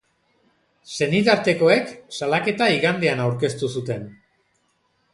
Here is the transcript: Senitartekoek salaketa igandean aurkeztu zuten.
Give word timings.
Senitartekoek 0.97 1.93
salaketa 2.21 2.71
igandean 2.79 3.25
aurkeztu 3.29 3.73
zuten. 3.79 4.13